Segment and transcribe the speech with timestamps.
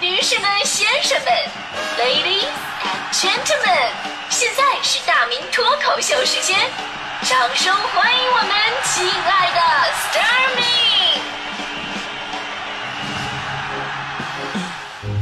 [0.00, 1.30] 女士们、先生们
[1.98, 2.48] ，Ladies
[2.80, 3.92] and Gentlemen，
[4.30, 6.58] 现在是大明脱口秀时间，
[7.28, 8.50] 掌声欢迎我们
[8.82, 9.60] 亲爱的
[9.92, 10.62] s t a r m y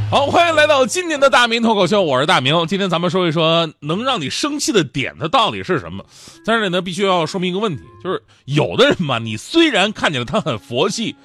[0.09, 2.65] 好，欢迎来到今年的大明脱口秀，我是大明。
[2.65, 6.05] 今天咱们说一说能让你生气的点，它到底是什么？
[6.45, 11.17] 在这里呢，必须要说明一个问题，就是有的人嘛，你虽然看起来他很佛系，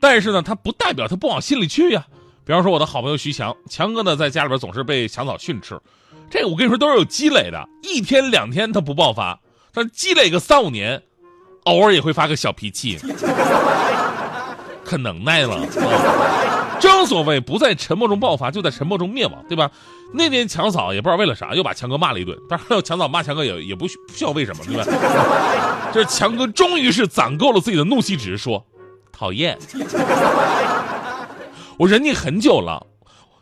[0.00, 2.04] 但是呢，他不代表他不往心里去呀。
[2.46, 5.76] 比方说我的好朋友徐强，强哥呢在家里边总是被强嫂训斥，
[6.30, 9.36] 这个我跟你说都是有积累的，一天两天他不爆发，
[9.72, 11.02] 但积累个三五年，
[11.64, 13.00] 偶尔也会发个小脾气，
[14.86, 15.58] 可能耐了。
[16.78, 19.68] 正所谓不在沉默中爆发，就在沉默中灭亡，对吧？
[20.14, 22.38] 那天强嫂也不知道为了啥，又把强哥骂了一顿。
[22.48, 24.84] 当然，强嫂骂强哥也也不需不需要为什么，对吧？
[25.92, 28.64] 这 强哥终于是攒够了自己的怒气值，说
[29.10, 29.58] ：“讨厌。”
[31.78, 32.86] 我忍你很久了，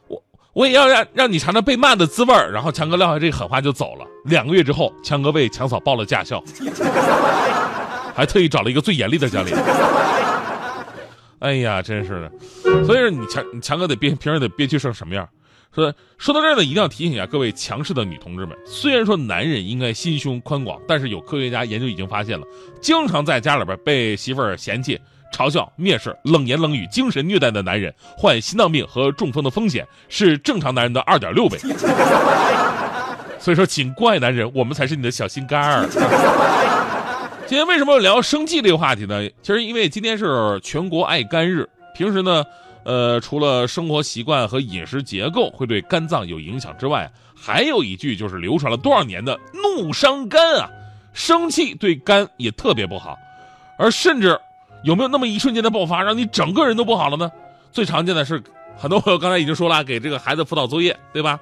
[0.09, 2.51] 我我也要让让你尝尝被骂的滋味儿。
[2.51, 4.07] 然后强哥撂下这狠话就走了。
[4.25, 6.43] 两个月之后，强哥为强嫂报了驾校，
[8.15, 9.57] 还特意找了一个最严厉的教练。
[11.41, 15.29] 哎呀，真是的，所以说你强你强哥得憋，平时得憋屈成什么样？
[15.75, 22.47] 说说到这儿呢，一定要提醒一下各位强势的女同志们，虽然说男人应该心胸宽广，但是有科学家研究已经发现了，
[22.81, 24.99] 经常在家里边被媳妇儿嫌弃。
[25.35, 31.59] 嘲笑、蔑视、冷言冷语、精神虐待的男人，患心脏病和中风的风险是正常男人的二点六倍。
[33.41, 35.89] 所以说，请关爱男人，我们才是你的小心肝儿。
[37.47, 39.29] 今天为什么要聊生气这个话题呢？
[39.43, 41.69] 其实因为今天是全国爱肝日。
[41.97, 42.45] 平时呢，
[42.85, 50.71] 呃，除了生活习惯和饮食结构会对肝脏有影响之外，还有一句就是流传了多少年的“怒伤肝”啊，
[51.13, 53.19] 生气对肝也特别不好，
[53.77, 54.39] 而甚至。
[54.85, 57.33] 有没有那么一瞬间的爆发，让你整个人都不好了呢？
[57.73, 58.43] 最常见的是，
[58.77, 61.41] 很多朋友刚才已经说了，给这个孩子辅导作业，对吧？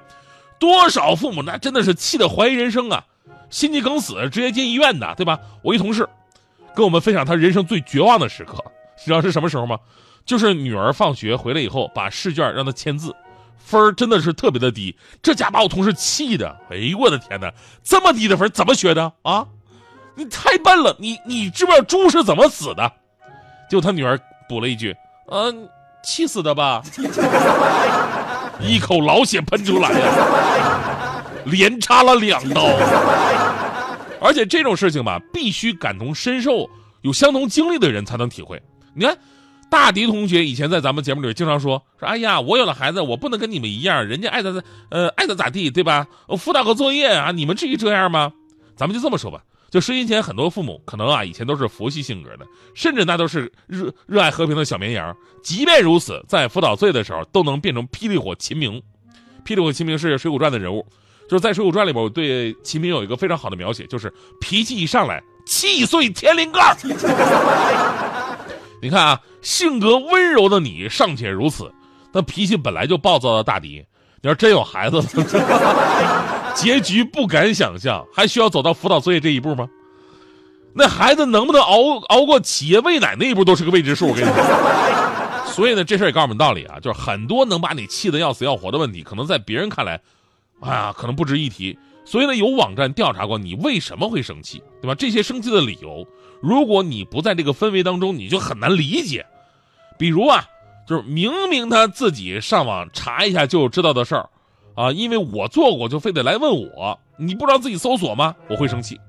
[0.57, 3.05] 多少父母那真的是气得怀疑人生啊，
[3.49, 5.37] 心肌梗死直接进医院的，对吧？
[5.61, 6.07] 我一同事
[6.73, 8.63] 跟我们分享他人生最绝望的时刻，
[8.97, 9.77] 你知道是什么时候吗？
[10.25, 13.13] 就是女儿放学回来以后，把试卷让他签字，
[13.57, 17.53] 分真的是特别的低，这家把我同事气的，哎呦我的天哪，
[17.83, 19.45] 这么低的分怎么学的啊？
[20.15, 22.89] 你太笨了，你你知不知道猪是怎么死的？
[23.73, 24.95] 就他女儿补了一句
[25.31, 25.67] ：“嗯，
[26.03, 26.83] 气死的吧？”
[28.61, 32.67] 一口老血喷出来呀，连插了两刀。
[34.21, 36.69] 而且这种事情吧，必须感同身受，
[37.01, 38.61] 有相同经历的人才能体会。
[38.93, 39.17] 你看，
[39.71, 46.05] 大迪同学以前在咱们节目里经常说：“说哎呀，我有了孩子，我不能跟你们一样，人家爱咋咋，呃，爱咋咋地，对吧？
[46.27, 48.31] 我辅导个作业啊，你们至于这样吗？”
[48.77, 49.41] 咱们就这么说吧。
[49.73, 52.45] 就十年前，很多父母可能啊，以前都是佛系性格的，
[52.75, 55.17] 甚至那都是热热爱和平的小绵羊。
[55.41, 58.79] 即便如此，在辅导作业的时候，都能变成霹雳火秦明。
[59.43, 60.85] 霹雳火秦明是《水浒传》的人物，
[61.27, 66.77] 就是在《水浒传》里边，我对秦明有一个非常好的描写，就是脾气一上来，气碎天灵盖。
[68.79, 71.73] 你看啊，性格温柔的你尚且如此，
[72.13, 73.83] 那脾气本来就暴躁的大迪，
[74.23, 75.03] 你要真有孩子了。
[76.55, 79.67] 结局不敢想象，还需要走到辅导作业这一步吗？
[80.73, 84.07] 那孩子能不能熬熬过企业喂奶那一步都是个未知数。
[84.07, 89.99] 我跟你说，所以呢，这事儿也告诉我们道理啊，就是很多能把你气得要死要活的问题，可能在别人看来，
[90.61, 91.77] 哎呀，可能不值一提。
[92.05, 94.95] 所以呢，有网站调查过你为什么会生气，对吧？
[94.95, 96.07] 这些生气的理由，
[96.41, 99.25] 如果你不在这个氛围当中，你就很难理解。
[99.97, 100.45] 比如啊，
[100.85, 104.29] 就是明明他自己上网查一下就知道的事儿。
[104.75, 108.35] 啊，因为我做过，就非得来问我，你不知道自己搜索吗？
[108.49, 108.99] 我会生气。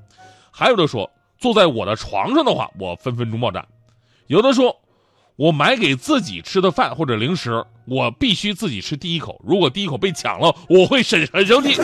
[0.50, 3.64] 还有的说，坐在我的床上的话，我分分钟爆炸。
[4.26, 4.76] 有的说，
[5.36, 11.80] 我买给自己吃的饭或者零食，我必须自己吃第一口，如果第一口被抢了，我会很很生气。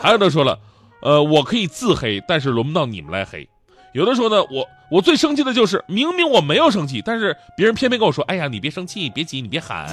[0.00, 0.58] 还有的说了，
[1.02, 3.48] 呃，我可以自黑，但是轮不到你们来黑。
[3.94, 9.88] 有的说呢，我我最生气的就是明明我没有生气，但是别人偏偏跟我说，哎呀，你别生气，别急，你别喊。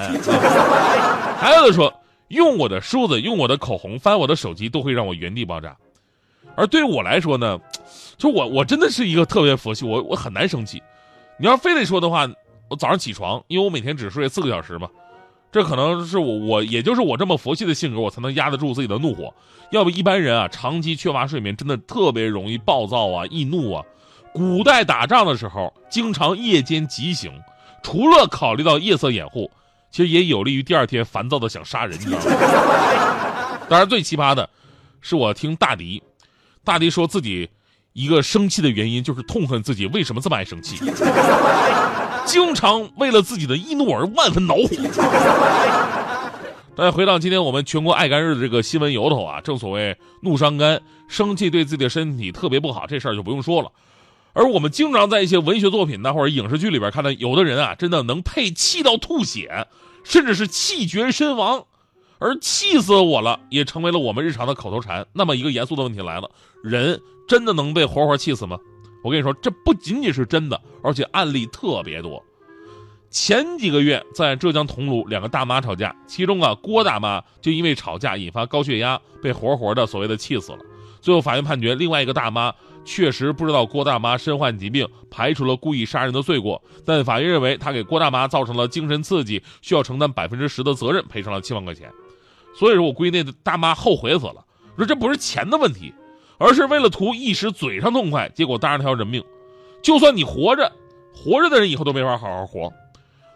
[1.40, 1.94] 还有的说。
[2.29, 5.73] 用我的梳子，用我的口红，翻我的手机，都会让我原地爆炸。
[6.58, 7.58] 而对于我来说呢，
[8.17, 10.84] 就我我真的是一个特别佛系，我我很难生气。
[11.40, 12.28] 你要非得说的话，
[12.70, 14.90] 我早上起床，因为我每天只睡四个小时嘛，
[15.53, 19.34] 这可能是我我也就是我这么佛系的性格，我才能压得住自己的怒火。
[19.72, 23.82] 要不一般人啊，长期缺乏睡眠，真的特别容易暴躁啊、易怒啊。
[24.37, 27.31] 古代打仗的时候，经常夜间急行，
[27.81, 29.49] 除了考虑到夜色掩护。
[29.89, 32.25] 其实也有利于第二天烦躁的想杀人，你知道吗？
[33.67, 34.47] 当然，最奇葩的，
[35.01, 36.03] 是我听大迪，
[36.63, 37.49] 大迪说自己
[37.93, 40.78] 一个生气的原因就是痛恨自己为什么这么爱生气，
[42.25, 44.67] 经常为了自己的易怒而万分恼火。
[46.75, 53.72] 大家回到今天我们全国爱肝日的这个新闻由头啊，正所谓怒伤肝，生气对自己的身体特别不好，这事儿就不用说了。
[54.37, 59.67] 而我们经常在一些文学作品呢或者影视剧里边看到，有的人啊真的能配气到吐血，
[60.03, 61.66] 甚至是气绝身亡。
[62.19, 65.05] 而气死我了也成为了我们日常的口头禅。
[65.13, 66.29] 那么一个严肃的问题来了：
[66.63, 68.59] 人真的能被活活气死吗？
[69.03, 72.23] 我跟你说，这不仅仅是真的，而且案例特别多。
[73.09, 80.59] 前几个月在浙江桐庐，两个大妈吵架，其中啊郭大妈就因为吵架引发高血压，被活活的所谓的气死了。
[81.01, 82.53] 最后法院判决，另外一个大妈
[82.87, 91.91] 确实不知道郭大妈身患疾病，排除了故意杀人的罪过，但法院认为她给郭大妈造成了精神刺激，需要承担百分之十的责任，赔偿了七万块钱。
[92.55, 94.45] 所以说我估计那大妈后悔死了，
[94.78, 95.93] 说这不是钱的问题，
[96.37, 99.22] 而是为了图一时嘴上痛快，结果搭上条人命。
[99.84, 100.72] 就算你活着，
[101.13, 102.72] 活着的人以后都没法好好活。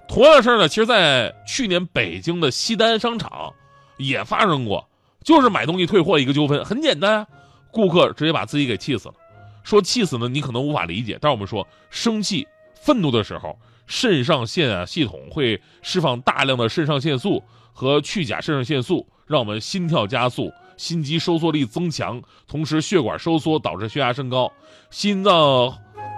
[0.08, 3.54] 同样的事儿呢，其实，在去年北京的西单商场
[3.98, 4.88] 也发生过，
[5.24, 7.28] 就是买东西退货一个纠纷，很简单啊，
[7.70, 9.16] 顾客直接把自己给气死了。
[9.64, 17.44] 说气死呢，你可能无法理解，但是我们说，生气、愤怒的时候，肾上腺啊系统会释放大量的肾上腺素
[17.74, 24.52] 和去甲肾上腺素，让我们心跳加速、心肌收缩力增强，同时血管收缩导致血压升高，
[24.90, 25.78] 心脏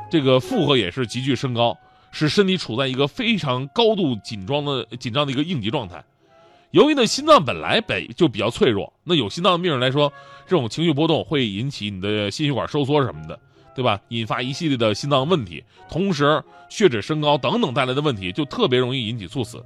[0.09, 1.77] 这个负荷也是急剧升高。
[2.15, 6.03] 使身体处在一个非常高度紧张的紧张的一个应急状态。
[6.73, 10.11] 由于呢心脏本来本就比较脆弱，那有心脏病人来说，
[10.47, 13.39] 这种情绪波动会引起你的心血管收缩什么的，
[13.75, 14.01] 对吧？
[14.07, 19.63] 引发一系列的心脏问题，同时血脂升高等等带来的问题，就特别容易引起猝死。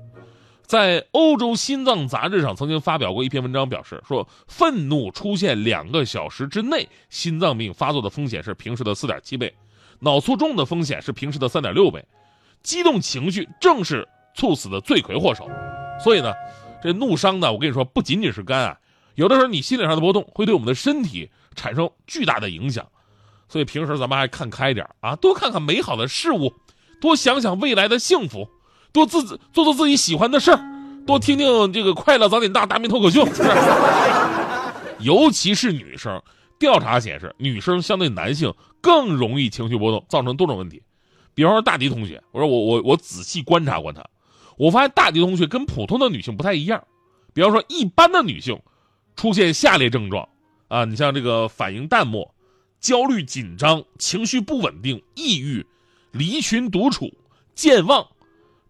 [0.63, 9.53] 在欧洲心脏杂志上曾经发表过一篇文章，表示说，愤怒出现两个小时之内，心脏病发作的风险是平时的四点七倍，
[10.01, 12.03] 脑卒中的风险是平时的三点六倍。
[12.63, 14.05] 激动情绪正是
[14.35, 15.49] 猝死的罪魁祸首，
[16.03, 16.33] 所以呢，
[16.81, 18.77] 这怒伤呢，我跟你说，不仅仅是肝啊，
[19.15, 22.87] 有的时候你心理上的波动会对我们的身体产生巨大的影响，
[23.49, 26.53] 所以平时咱们还看开点啊，多看看美好的事物，
[27.01, 28.47] 多想想未来的幸福，
[28.91, 30.59] 多自己做做自己喜欢的事儿，
[31.05, 33.27] 多听听这个快乐早点大大明脱口秀，
[34.99, 36.21] 尤其是女生，
[36.59, 40.81] 调查显示，女生相对男性更容易情绪波动，造成多种问题。
[41.33, 44.03] 比方说大迪同学，我说我我我仔细观察过他，
[44.57, 46.83] 我发现大迪同学跟普通的女性不太一样。
[47.33, 48.59] 比方说一般的女性，
[49.15, 50.27] 出现下列症状
[50.67, 52.33] 啊，你像这个反应淡漠、
[52.79, 55.65] 焦虑紧张、情绪不稳定、抑郁、
[56.11, 57.13] 离群独处、
[57.53, 58.07] 健忘、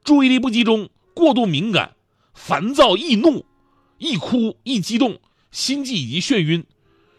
[0.03, 1.95] 注意力不集中、过度敏感、
[2.33, 3.45] 烦躁易怒、
[3.97, 5.17] 易哭易激动、
[5.51, 6.65] 心悸以及眩晕，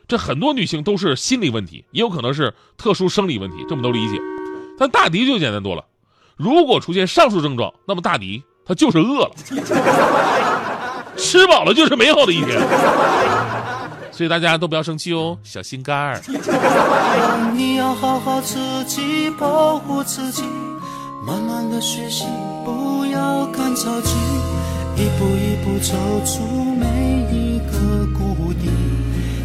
[0.07, 4.19] 这很多女性都是心理问题，也有可能是特殊生理问题，这么都理解。
[4.79, 5.87] 但大迪就简单多了，
[6.37, 9.31] 如果出现上述症状，那么大迪他就是饿了，
[11.17, 12.61] 吃饱了就是美好的一天。
[14.13, 16.21] 所以大家都不要生气哦，小心肝儿。
[17.55, 20.43] 你要好好自己保护自己，
[21.27, 22.27] 慢慢的学习，
[22.65, 24.15] 不要赶着急，
[24.97, 25.95] 一步一步走
[26.27, 26.43] 出
[26.75, 26.87] 每
[27.33, 28.69] 一个谷底，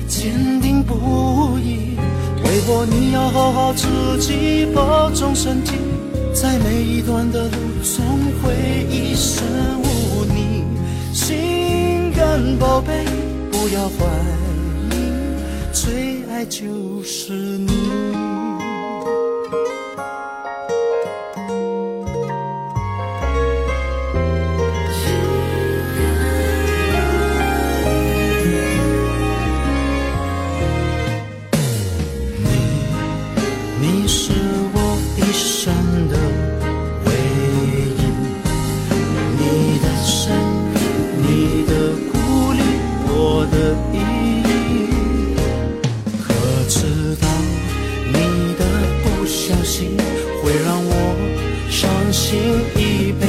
[0.07, 1.95] 坚定不移。
[2.43, 5.75] 为我，你要好好自己保重身体，
[6.33, 8.03] 在每一段的路总
[8.41, 8.53] 会
[8.89, 9.45] 一身
[9.81, 10.65] 污泥。
[11.13, 13.05] 心肝宝贝，
[13.51, 14.05] 不要怀
[14.89, 14.93] 疑，
[15.71, 17.71] 最爱就是你。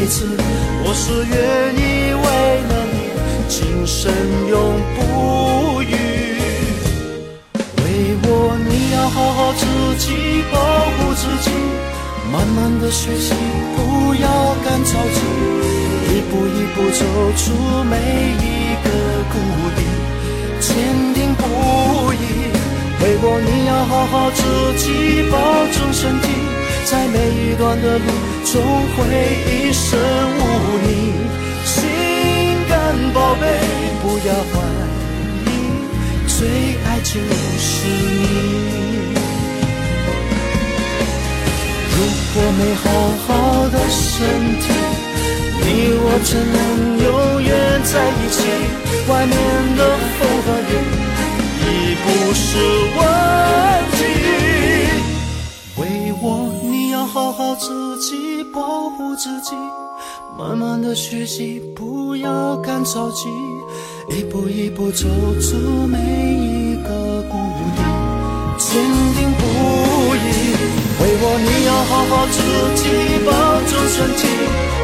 [0.07, 0.27] 次，
[0.85, 1.35] 我是愿
[1.75, 2.27] 意为
[2.69, 2.97] 了你，
[3.49, 4.13] 今生
[4.49, 4.53] 永
[4.95, 5.93] 不渝。
[7.79, 7.83] 为
[8.25, 9.65] 我，你要好好自
[9.99, 10.57] 己保
[10.97, 11.51] 护自己，
[12.33, 13.35] 慢慢的学习，
[13.77, 15.21] 不要赶着急，
[16.11, 17.01] 一步一步走
[17.37, 17.53] 出
[17.85, 17.97] 每
[18.41, 18.89] 一个
[19.33, 19.35] 谷
[19.77, 19.81] 底，
[20.61, 20.73] 坚
[21.15, 21.43] 定不
[22.13, 22.53] 移。
[23.01, 24.43] 为我，你要好好自
[24.79, 25.37] 己保
[25.73, 26.29] 重身体，
[26.85, 28.34] 在每一段的路。
[28.45, 28.99] 总会
[29.51, 29.99] 一生
[30.39, 30.41] 无
[30.85, 30.87] 你，
[31.65, 31.75] 心
[32.69, 32.73] 肝
[33.13, 33.43] 宝贝，
[34.01, 34.55] 不要怀
[35.45, 35.49] 疑，
[36.29, 36.37] 最
[36.85, 37.13] 爱就
[37.59, 38.23] 是你。
[41.97, 41.99] 如
[42.35, 42.85] 果没好
[43.27, 43.29] 好
[43.71, 44.13] 的身
[44.61, 44.65] 体，
[45.61, 46.57] 你我只能
[47.03, 47.07] 永
[47.43, 47.51] 远
[47.83, 48.37] 在一起。
[49.09, 49.37] 外面
[49.77, 49.81] 的
[50.19, 50.73] 风和雨
[51.61, 51.65] 已
[52.05, 52.47] 不是
[52.97, 53.01] 问
[53.93, 53.99] 题。
[55.77, 55.81] 为
[56.23, 56.25] 我，
[56.63, 59.57] 你要好好自己，保护自己，
[60.39, 63.29] 慢慢的学习，不要干着急，
[64.11, 65.09] 一步一步走
[65.41, 65.57] 出
[65.89, 67.83] 每一个谷底，
[68.57, 68.81] 坚
[69.17, 69.45] 定不
[70.15, 70.55] 移。
[71.01, 72.39] 为我，你要好好自
[72.81, 72.85] 己，
[73.27, 73.33] 保
[73.67, 74.23] 重身体，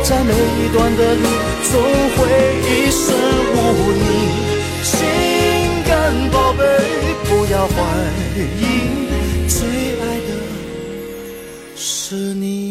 [0.03, 1.23] 在每一段的路，
[1.71, 1.73] 总
[2.17, 2.19] 会
[2.67, 3.07] 一生
[3.55, 3.57] 无
[3.95, 4.03] 你。
[4.83, 4.99] 心
[5.87, 6.61] 肝宝贝，
[7.25, 7.77] 不要怀
[8.37, 9.59] 疑，最
[10.01, 10.29] 爱的
[11.77, 12.70] 是你。